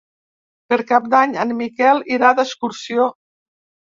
[0.71, 3.05] Per Cap d'Any en Miquel irà d'excursió.